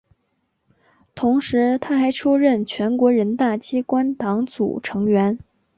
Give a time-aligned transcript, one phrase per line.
[1.13, 5.37] 同时她还出任全国人大机关党组成员。